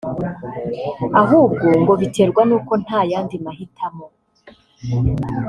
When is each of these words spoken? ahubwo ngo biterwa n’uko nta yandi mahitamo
ahubwo 1.21 1.67
ngo 1.81 1.93
biterwa 2.01 2.41
n’uko 2.49 2.73
nta 2.83 2.99
yandi 3.11 3.35
mahitamo 3.45 4.05